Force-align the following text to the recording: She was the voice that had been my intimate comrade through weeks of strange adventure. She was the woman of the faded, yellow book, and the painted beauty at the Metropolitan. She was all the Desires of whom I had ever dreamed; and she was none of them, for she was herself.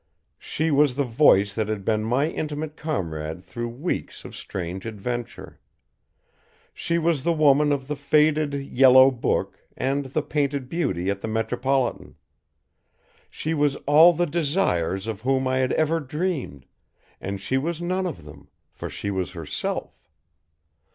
She 0.39 0.71
was 0.71 0.95
the 0.95 1.03
voice 1.03 1.53
that 1.53 1.67
had 1.67 1.85
been 1.85 2.03
my 2.03 2.27
intimate 2.27 2.75
comrade 2.75 3.43
through 3.43 3.69
weeks 3.69 4.25
of 4.25 4.35
strange 4.35 4.83
adventure. 4.87 5.59
She 6.73 6.97
was 6.97 7.23
the 7.23 7.31
woman 7.31 7.71
of 7.71 7.87
the 7.87 7.95
faded, 7.95 8.55
yellow 8.55 9.11
book, 9.11 9.59
and 9.77 10.05
the 10.05 10.23
painted 10.23 10.69
beauty 10.69 11.11
at 11.11 11.21
the 11.21 11.27
Metropolitan. 11.27 12.15
She 13.29 13.53
was 13.53 13.75
all 13.85 14.11
the 14.11 14.25
Desires 14.25 15.05
of 15.05 15.21
whom 15.21 15.47
I 15.47 15.57
had 15.57 15.71
ever 15.73 15.99
dreamed; 15.99 16.65
and 17.21 17.39
she 17.39 17.59
was 17.59 17.79
none 17.79 18.07
of 18.07 18.25
them, 18.25 18.47
for 18.71 18.89
she 18.89 19.11
was 19.11 19.33
herself. 19.33 20.09